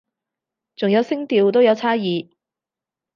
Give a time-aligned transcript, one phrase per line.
[0.75, 2.31] 仲有聲調都有差異